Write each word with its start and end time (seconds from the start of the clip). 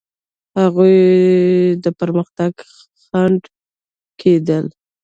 هغوی 0.59 0.97
د 1.83 1.85
پرمختګ 1.99 2.53
خنډ 3.05 3.41
کېدل. 4.21 4.65